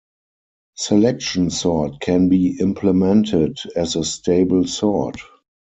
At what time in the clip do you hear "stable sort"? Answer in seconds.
4.03-5.19